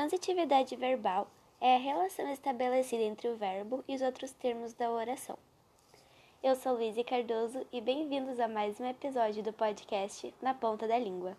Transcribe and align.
transitividade 0.00 0.74
verbal 0.76 1.28
é 1.60 1.76
a 1.76 1.78
relação 1.78 2.26
estabelecida 2.32 3.02
entre 3.02 3.28
o 3.28 3.36
verbo 3.36 3.84
e 3.86 3.94
os 3.94 4.00
outros 4.00 4.32
termos 4.32 4.72
da 4.72 4.90
oração. 4.90 5.36
Eu 6.42 6.56
sou 6.56 6.72
Luísa 6.72 7.04
Cardoso 7.04 7.66
e 7.70 7.82
bem-vindos 7.82 8.40
a 8.40 8.48
mais 8.48 8.80
um 8.80 8.86
episódio 8.86 9.42
do 9.42 9.52
podcast 9.52 10.34
Na 10.40 10.54
Ponta 10.54 10.88
da 10.88 10.98
Língua. 10.98 11.36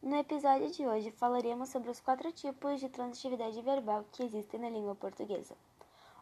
No 0.00 0.16
episódio 0.16 0.70
de 0.70 0.86
hoje 0.86 1.10
falaremos 1.10 1.70
sobre 1.70 1.90
os 1.90 1.98
quatro 1.98 2.30
tipos 2.30 2.78
de 2.78 2.88
transitividade 2.88 3.60
verbal 3.60 4.04
que 4.12 4.22
existem 4.22 4.60
na 4.60 4.70
língua 4.70 4.94
portuguesa. 4.94 5.56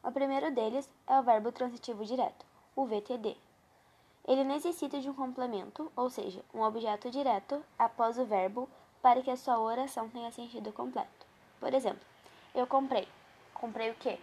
O 0.02 0.10
primeiro 0.10 0.54
deles 0.54 0.88
é 1.06 1.20
o 1.20 1.22
verbo 1.22 1.52
transitivo 1.52 2.02
direto, 2.02 2.46
o 2.74 2.86
VTD, 2.86 3.36
ele 4.26 4.44
necessita 4.44 5.00
de 5.00 5.08
um 5.08 5.14
complemento, 5.14 5.90
ou 5.94 6.08
seja, 6.08 6.42
um 6.52 6.60
objeto 6.62 7.10
direto 7.10 7.62
após 7.78 8.18
o 8.18 8.24
verbo 8.24 8.68
para 9.02 9.22
que 9.22 9.30
a 9.30 9.36
sua 9.36 9.60
oração 9.60 10.08
tenha 10.08 10.32
sentido 10.32 10.72
completo. 10.72 11.26
Por 11.60 11.74
exemplo, 11.74 12.04
eu 12.54 12.66
comprei. 12.66 13.06
Comprei 13.52 13.90
o 13.90 13.94
quê? 13.94 14.18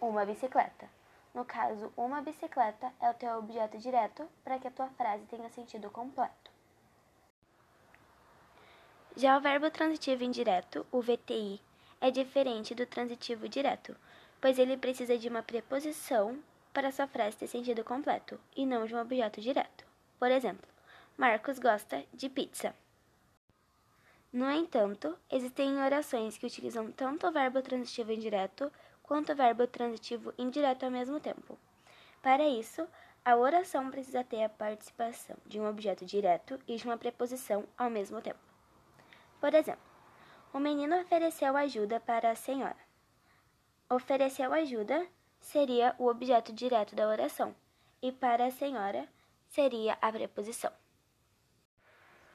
Uma 0.00 0.24
bicicleta. 0.24 0.88
No 1.34 1.44
caso, 1.44 1.92
uma 1.96 2.22
bicicleta 2.22 2.92
é 3.00 3.10
o 3.10 3.14
teu 3.14 3.38
objeto 3.38 3.76
direto 3.78 4.26
para 4.42 4.58
que 4.58 4.68
a 4.68 4.70
tua 4.70 4.88
frase 4.90 5.24
tenha 5.26 5.48
sentido 5.50 5.90
completo. 5.90 6.50
Já 9.16 9.36
o 9.36 9.40
verbo 9.40 9.70
transitivo 9.70 10.24
indireto, 10.24 10.86
o 10.90 11.00
VTI, 11.00 11.60
é 12.00 12.10
diferente 12.10 12.74
do 12.74 12.86
transitivo 12.86 13.48
direto, 13.48 13.96
pois 14.40 14.58
ele 14.58 14.76
precisa 14.76 15.16
de 15.16 15.28
uma 15.28 15.42
preposição 15.42 16.38
para 16.74 16.90
sua 16.90 17.06
frase 17.06 17.36
ter 17.36 17.46
sentido 17.46 17.84
completo 17.84 18.38
e 18.54 18.66
não 18.66 18.84
de 18.84 18.94
um 18.94 19.00
objeto 19.00 19.40
direto. 19.40 19.86
Por 20.18 20.30
exemplo, 20.30 20.68
Marcos 21.16 21.60
gosta 21.60 22.04
de 22.12 22.28
pizza. 22.28 22.74
No 24.32 24.50
entanto, 24.50 25.16
existem 25.30 25.80
orações 25.80 26.36
que 26.36 26.46
utilizam 26.46 26.90
tanto 26.90 27.28
o 27.28 27.32
verbo 27.32 27.62
transitivo 27.62 28.10
indireto 28.12 28.70
quanto 29.04 29.32
o 29.32 29.36
verbo 29.36 29.64
transitivo 29.68 30.34
indireto 30.36 30.82
ao 30.82 30.90
mesmo 30.90 31.20
tempo. 31.20 31.56
Para 32.20 32.48
isso, 32.48 32.86
a 33.24 33.36
oração 33.36 33.90
precisa 33.90 34.24
ter 34.24 34.42
a 34.42 34.48
participação 34.48 35.36
de 35.46 35.60
um 35.60 35.68
objeto 35.68 36.04
direto 36.04 36.58
e 36.66 36.74
de 36.74 36.84
uma 36.84 36.98
preposição 36.98 37.64
ao 37.78 37.88
mesmo 37.88 38.20
tempo. 38.20 38.40
Por 39.40 39.54
exemplo, 39.54 39.94
o 40.52 40.58
menino 40.58 41.00
ofereceu 41.00 41.56
ajuda 41.56 42.00
para 42.00 42.32
a 42.32 42.34
senhora. 42.34 42.76
Ofereceu 43.88 44.52
ajuda 44.52 45.06
seria 45.44 45.94
o 45.98 46.06
objeto 46.06 46.52
direto 46.52 46.96
da 46.96 47.06
oração, 47.06 47.54
e 48.00 48.10
para 48.10 48.46
a 48.46 48.50
senhora 48.50 49.06
seria 49.48 49.96
a 50.00 50.10
preposição. 50.10 50.72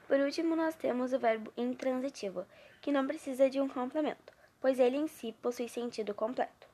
Por 0.06 0.18
último, 0.20 0.56
nós 0.56 0.74
temos 0.76 1.12
o 1.12 1.18
verbo 1.18 1.52
intransitivo, 1.56 2.46
que 2.80 2.92
não 2.92 3.06
precisa 3.06 3.50
de 3.50 3.60
um 3.60 3.68
complemento, 3.68 4.32
pois 4.60 4.78
ele 4.78 4.96
em 4.96 5.08
si 5.08 5.32
possui 5.32 5.68
sentido 5.68 6.14
completo. 6.14 6.68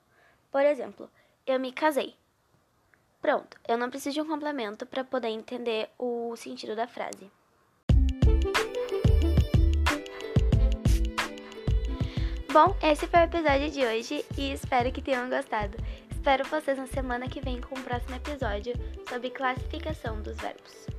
Por 0.50 0.62
exemplo, 0.62 1.10
eu 1.46 1.58
me 1.58 1.72
casei. 1.72 2.14
Pronto, 3.20 3.58
eu 3.66 3.76
não 3.78 3.90
preciso 3.90 4.14
de 4.14 4.20
um 4.20 4.26
complemento 4.26 4.86
para 4.86 5.04
poder 5.04 5.28
entender 5.28 5.90
o 5.98 6.36
sentido 6.36 6.76
da 6.76 6.86
frase. 6.86 7.30
Bom, 12.52 12.74
esse 12.82 13.06
foi 13.06 13.20
o 13.20 13.24
episódio 13.24 13.70
de 13.70 13.84
hoje 13.84 14.24
e 14.38 14.52
espero 14.52 14.90
que 14.90 15.02
tenham 15.02 15.28
gostado. 15.28 15.76
Espero 16.26 16.44
vocês 16.48 16.76
na 16.76 16.88
semana 16.88 17.28
que 17.28 17.40
vem 17.40 17.60
com 17.60 17.78
o 17.78 17.82
próximo 17.84 18.16
episódio 18.16 18.74
sobre 19.08 19.30
classificação 19.30 20.20
dos 20.22 20.36
verbos. 20.36 20.95